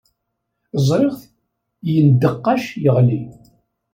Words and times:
Ẓriɣ-t 0.87 1.21
yendeqqac, 1.93 2.63
yeɣli. 2.83 3.21